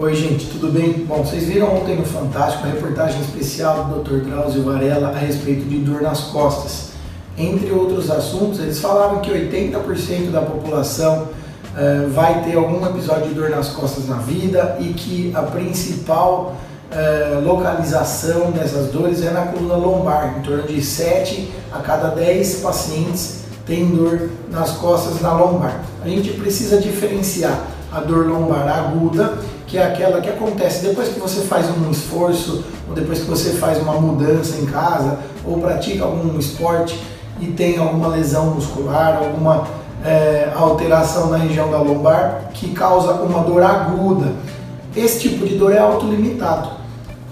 Oi, 0.00 0.14
gente, 0.14 0.46
tudo 0.46 0.70
bem? 0.70 0.92
Bom, 0.92 1.24
vocês 1.24 1.42
viram 1.42 1.74
ontem 1.74 1.96
no 1.96 2.04
Fantástico 2.04 2.64
a 2.64 2.70
reportagem 2.70 3.20
especial 3.20 3.86
do 3.86 4.04
Dr. 4.04 4.28
Drauzio 4.28 4.62
Varela 4.62 5.08
a 5.08 5.18
respeito 5.18 5.68
de 5.68 5.78
dor 5.78 6.02
nas 6.02 6.20
costas. 6.20 6.90
Entre 7.36 7.72
outros 7.72 8.08
assuntos, 8.08 8.60
eles 8.60 8.78
falaram 8.78 9.18
que 9.18 9.28
80% 9.28 10.30
da 10.30 10.40
população 10.40 11.22
uh, 11.24 12.08
vai 12.10 12.44
ter 12.44 12.56
algum 12.56 12.86
episódio 12.86 13.26
de 13.26 13.34
dor 13.34 13.50
nas 13.50 13.70
costas 13.70 14.06
na 14.06 14.18
vida 14.18 14.76
e 14.78 14.92
que 14.92 15.32
a 15.34 15.42
principal 15.42 16.54
uh, 16.92 17.44
localização 17.44 18.52
dessas 18.52 18.92
dores 18.92 19.20
é 19.24 19.32
na 19.32 19.46
coluna 19.46 19.74
lombar. 19.74 20.38
Em 20.38 20.42
torno 20.42 20.62
de 20.62 20.80
7 20.80 21.52
a 21.72 21.80
cada 21.80 22.10
10 22.10 22.60
pacientes 22.60 23.40
têm 23.66 23.88
dor 23.88 24.30
nas 24.48 24.70
costas 24.74 25.20
na 25.20 25.32
lombar. 25.32 25.82
A 26.04 26.08
gente 26.08 26.34
precisa 26.34 26.80
diferenciar 26.80 27.77
a 27.92 28.00
dor 28.00 28.26
lombar 28.26 28.68
aguda 28.68 29.38
que 29.68 29.76
é 29.76 29.84
aquela 29.84 30.20
que 30.20 30.30
acontece 30.30 30.86
depois 30.86 31.08
que 31.08 31.20
você 31.20 31.42
faz 31.42 31.66
um 31.68 31.90
esforço, 31.90 32.64
ou 32.88 32.94
depois 32.94 33.20
que 33.20 33.26
você 33.26 33.50
faz 33.50 33.78
uma 33.78 33.92
mudança 33.92 34.56
em 34.56 34.64
casa, 34.64 35.18
ou 35.44 35.58
pratica 35.58 36.04
algum 36.04 36.38
esporte 36.38 36.98
e 37.38 37.48
tem 37.48 37.78
alguma 37.78 38.08
lesão 38.08 38.46
muscular, 38.54 39.18
alguma 39.18 39.68
é, 40.04 40.50
alteração 40.56 41.28
na 41.28 41.36
região 41.36 41.70
da 41.70 41.78
lombar 41.78 42.50
que 42.54 42.70
causa 42.70 43.12
uma 43.12 43.42
dor 43.42 43.62
aguda. 43.62 44.32
Esse 44.96 45.20
tipo 45.20 45.46
de 45.46 45.56
dor 45.56 45.72
é 45.72 45.78
autolimitado, 45.78 46.70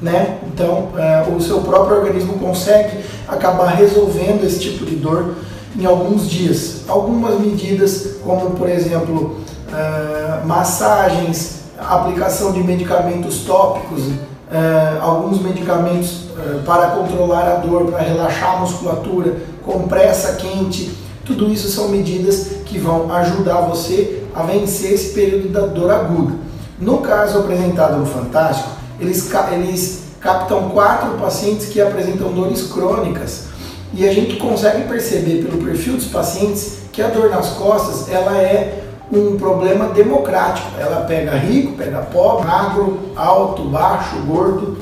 né? 0.00 0.38
Então, 0.46 0.90
é, 0.96 1.26
o 1.34 1.40
seu 1.40 1.62
próprio 1.62 1.96
organismo 1.96 2.34
consegue 2.34 2.98
acabar 3.26 3.68
resolvendo 3.68 4.44
esse 4.44 4.60
tipo 4.60 4.84
de 4.84 4.96
dor 4.96 5.36
em 5.74 5.86
alguns 5.86 6.28
dias. 6.28 6.82
Algumas 6.86 7.40
medidas, 7.40 8.16
como 8.22 8.50
por 8.50 8.68
exemplo, 8.68 9.38
é, 9.72 10.44
massagens, 10.44 11.60
aplicação 11.78 12.52
de 12.52 12.62
medicamentos 12.62 13.40
tópicos, 13.40 14.02
eh, 14.50 14.98
alguns 15.00 15.42
medicamentos 15.42 16.26
eh, 16.38 16.60
para 16.64 16.88
controlar 16.90 17.48
a 17.48 17.54
dor, 17.56 17.90
para 17.90 18.00
relaxar 18.00 18.56
a 18.56 18.58
musculatura, 18.58 19.36
compressa 19.64 20.34
quente, 20.34 20.96
tudo 21.24 21.52
isso 21.52 21.68
são 21.68 21.88
medidas 21.88 22.50
que 22.64 22.78
vão 22.78 23.12
ajudar 23.12 23.62
você 23.62 24.22
a 24.32 24.42
vencer 24.42 24.92
esse 24.92 25.12
período 25.12 25.48
da 25.48 25.66
dor 25.66 25.90
aguda. 25.90 26.34
No 26.78 26.98
caso 26.98 27.38
apresentado 27.40 27.96
no 27.96 28.06
Fantástico, 28.06 28.70
eles, 29.00 29.28
eles 29.52 30.04
captam 30.20 30.68
quatro 30.70 31.18
pacientes 31.18 31.66
que 31.66 31.80
apresentam 31.80 32.32
dores 32.32 32.62
crônicas 32.68 33.46
e 33.92 34.06
a 34.08 34.12
gente 34.12 34.36
consegue 34.36 34.86
perceber 34.88 35.44
pelo 35.44 35.62
perfil 35.64 35.94
dos 35.94 36.06
pacientes 36.06 36.78
que 36.92 37.02
a 37.02 37.08
dor 37.08 37.30
nas 37.30 37.50
costas 37.50 38.08
ela 38.08 38.36
é 38.38 38.85
um 39.12 39.36
problema 39.36 39.88
democrático. 39.88 40.68
Ela 40.78 41.02
pega 41.02 41.32
rico, 41.36 41.72
pega 41.72 41.98
pobre, 42.02 42.46
magro, 42.46 42.98
alto, 43.14 43.62
baixo, 43.64 44.16
gordo. 44.26 44.78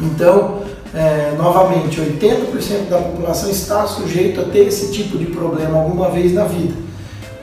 Então, 0.00 0.62
é, 0.94 1.34
novamente, 1.36 2.00
80% 2.00 2.88
da 2.88 2.98
população 2.98 3.50
está 3.50 3.86
sujeito 3.86 4.40
a 4.40 4.44
ter 4.44 4.66
esse 4.66 4.92
tipo 4.92 5.16
de 5.16 5.26
problema 5.26 5.78
alguma 5.78 6.08
vez 6.10 6.32
na 6.32 6.44
vida. 6.44 6.74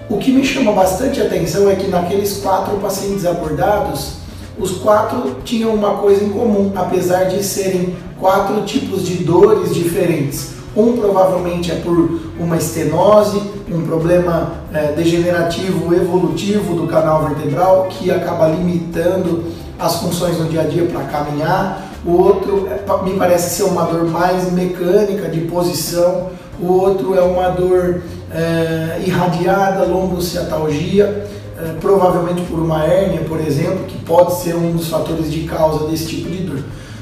O 0.09 0.17
que 0.17 0.31
me 0.31 0.43
chama 0.45 0.71
bastante 0.71 1.21
atenção 1.21 1.69
é 1.69 1.75
que 1.75 1.87
naqueles 1.87 2.37
quatro 2.37 2.77
pacientes 2.77 3.25
abordados, 3.25 4.17
os 4.57 4.71
quatro 4.77 5.37
tinham 5.43 5.73
uma 5.73 5.95
coisa 5.95 6.23
em 6.23 6.29
comum, 6.29 6.71
apesar 6.75 7.25
de 7.25 7.43
serem 7.43 7.95
quatro 8.19 8.63
tipos 8.63 9.05
de 9.05 9.23
dores 9.23 9.73
diferentes. 9.73 10.56
Um 10.77 10.95
provavelmente 10.95 11.71
é 11.71 11.75
por 11.75 12.21
uma 12.39 12.55
estenose, 12.55 13.41
um 13.67 13.81
problema 13.81 14.53
é, 14.71 14.91
degenerativo 14.91 15.91
evolutivo 15.91 16.75
do 16.75 16.85
canal 16.85 17.27
vertebral 17.27 17.87
que 17.89 18.11
acaba 18.11 18.47
limitando 18.47 19.45
as 19.79 19.95
funções 19.95 20.37
no 20.37 20.45
dia 20.45 20.61
a 20.61 20.65
dia 20.65 20.83
para 20.83 21.05
caminhar. 21.05 21.81
O 22.05 22.11
outro 22.11 22.67
é, 22.67 23.03
me 23.03 23.17
parece 23.17 23.55
ser 23.55 23.63
uma 23.63 23.85
dor 23.85 24.05
mais 24.05 24.51
mecânica 24.51 25.27
de 25.29 25.41
posição. 25.41 26.29
O 26.61 26.71
outro 26.71 27.15
é 27.15 27.23
uma 27.23 27.49
dor 27.49 28.03
é, 28.31 29.01
irradiada, 29.03 29.83
lombociatalgia, 29.83 31.27
é, 31.59 31.73
provavelmente 31.81 32.43
por 32.43 32.59
uma 32.59 32.85
hérnia, 32.85 33.21
por 33.21 33.39
exemplo, 33.39 33.85
que 33.87 33.97
pode 34.05 34.35
ser 34.43 34.55
um 34.55 34.73
dos 34.73 34.89
fatores 34.89 35.31
de 35.31 35.41
causa 35.41 35.87
desse 35.87 36.05
tipo 36.05 36.29
de 36.29 36.43
dor. 36.43 36.59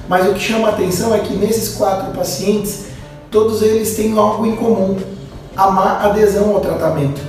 Mas 0.07 0.29
o 0.29 0.33
que 0.33 0.39
chama 0.39 0.69
atenção 0.69 1.13
é 1.13 1.19
que 1.19 1.33
nesses 1.33 1.75
quatro 1.75 2.13
pacientes 2.13 2.85
todos 3.35 3.61
eles 3.61 3.97
têm 3.97 4.17
algo 4.17 4.45
em 4.45 4.55
comum, 4.55 4.95
a 5.57 5.69
má 5.69 5.99
adesão 6.03 6.55
ao 6.55 6.61
tratamento. 6.61 7.21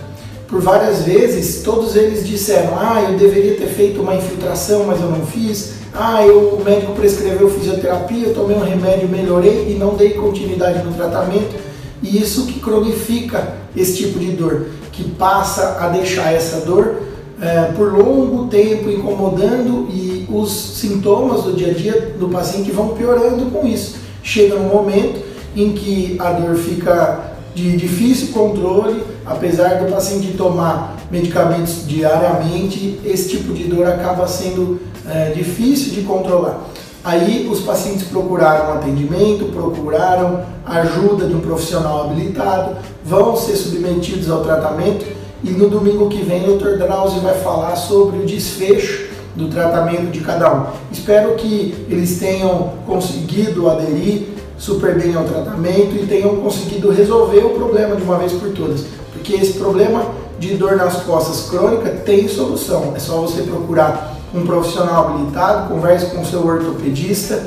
Por 0.47 0.61
várias 0.61 1.03
vezes, 1.03 1.63
todos 1.65 1.97
eles 1.97 2.25
disseram, 2.25 2.79
ah, 2.79 3.03
eu 3.03 3.19
deveria 3.19 3.57
ter 3.57 3.67
feito 3.67 4.03
uma 4.03 4.15
infiltração, 4.15 4.85
mas 4.85 5.01
eu 5.01 5.11
não 5.11 5.27
fiz, 5.27 5.73
ah, 5.93 6.25
eu, 6.25 6.51
o 6.51 6.63
médico 6.65 6.93
prescreveu 6.93 7.51
fisioterapia, 7.51 8.29
eu 8.29 8.35
tomei 8.35 8.57
um 8.57 8.63
remédio, 8.63 9.09
melhorei 9.09 9.73
e 9.73 9.75
não 9.75 9.97
dei 9.97 10.11
continuidade 10.11 10.81
no 10.85 10.93
tratamento, 10.93 11.57
e 12.01 12.23
isso 12.23 12.47
que 12.47 12.61
cronifica 12.61 13.55
esse 13.75 13.97
tipo 13.97 14.21
de 14.21 14.31
dor, 14.31 14.67
que 14.93 15.03
passa 15.03 15.79
a 15.81 15.89
deixar 15.89 16.33
essa 16.33 16.61
dor 16.61 17.03
é, 17.43 17.73
por 17.73 17.93
longo 17.93 18.47
tempo 18.47 18.89
incomodando 18.89 19.89
e 19.91 20.25
os 20.31 20.53
sintomas 20.53 21.43
do 21.43 21.53
dia 21.55 21.73
a 21.73 21.75
dia 21.75 22.15
do 22.17 22.29
paciente 22.29 22.71
vão 22.71 22.91
piorando 22.91 23.47
com 23.47 23.67
isso. 23.67 23.97
Chega 24.23 24.55
um 24.55 24.69
momento 24.69 25.36
em 25.57 25.73
que 25.73 26.17
a 26.21 26.33
dor 26.33 26.55
fica 26.57 27.33
de 27.55 27.75
difícil 27.77 28.29
controle, 28.35 29.03
apesar 29.25 29.83
do 29.83 29.91
paciente 29.91 30.37
tomar 30.37 30.95
medicamentos 31.11 31.87
diariamente, 31.87 33.01
esse 33.03 33.31
tipo 33.31 33.55
de 33.55 33.65
dor 33.65 33.87
acaba 33.87 34.29
sendo 34.29 34.79
é, 35.09 35.31
difícil 35.31 35.95
de 35.95 36.03
controlar. 36.03 36.61
Aí 37.03 37.49
os 37.51 37.61
pacientes 37.61 38.09
procuraram 38.09 38.75
atendimento, 38.75 39.47
procuraram 39.47 40.43
ajuda 40.67 41.27
de 41.27 41.35
um 41.35 41.41
profissional 41.41 42.05
habilitado, 42.05 42.77
vão 43.05 43.37
ser 43.37 43.57
submetidos 43.57 44.29
ao 44.29 44.43
tratamento 44.43 45.07
e 45.43 45.51
no 45.51 45.71
domingo 45.71 46.09
que 46.09 46.23
vem 46.23 46.51
o 46.51 46.59
Dr. 46.59 46.77
Drauzio 46.79 47.21
vai 47.21 47.35
falar 47.35 47.77
sobre 47.77 48.19
o 48.19 48.27
desfecho 48.27 49.07
do 49.37 49.49
tratamento 49.49 50.11
de 50.11 50.21
cada 50.21 50.53
um. 50.53 50.67
Espero 50.91 51.35
que 51.37 51.87
eles 51.89 52.19
tenham 52.19 52.73
conseguido 52.87 53.71
aderir 53.71 54.36
super 54.59 54.99
bem 54.99 55.15
ao 55.15 55.25
tratamento 55.25 55.95
e 55.97 56.07
tenham 56.07 56.37
conseguido 56.37 56.91
resolver 56.91 57.45
o 57.45 57.51
problema 57.51 57.97
de 57.97 58.03
uma 58.03 58.19
vez 58.19 58.33
por 58.33 58.51
todas. 58.51 58.85
Porque 59.13 59.35
esse 59.35 59.55
problema 59.55 60.07
de 60.39 60.55
dor 60.55 60.77
nas 60.77 61.03
costas 61.03 61.49
crônica 61.49 61.91
tem 62.05 62.29
solução. 62.29 62.93
É 62.95 62.99
só 62.99 63.21
você 63.21 63.43
procurar 63.43 64.17
um 64.35 64.45
profissional 64.45 65.09
habilitado, 65.09 65.69
converse 65.69 66.07
com 66.07 66.21
o 66.21 66.27
seu 66.27 66.45
ortopedista 66.45 67.43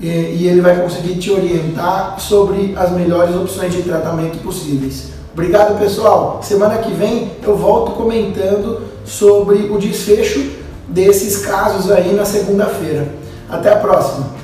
e, 0.00 0.08
e 0.08 0.48
ele 0.48 0.60
vai 0.60 0.80
conseguir 0.80 1.16
te 1.16 1.30
orientar 1.30 2.18
sobre 2.18 2.74
as 2.76 2.90
melhores 2.90 3.34
opções 3.36 3.72
de 3.72 3.82
tratamento 3.82 4.38
possíveis. 4.42 5.14
Obrigado, 5.32 5.78
pessoal. 5.78 6.40
Semana 6.42 6.78
que 6.78 6.92
vem 6.92 7.32
eu 7.42 7.56
volto 7.56 7.92
comentando 7.92 8.82
sobre 9.04 9.70
o 9.70 9.78
desfecho 9.78 10.52
desses 10.88 11.38
casos 11.38 11.90
aí 11.90 12.14
na 12.14 12.24
segunda-feira. 12.24 13.08
Até 13.48 13.72
a 13.72 13.76
próxima. 13.76 14.43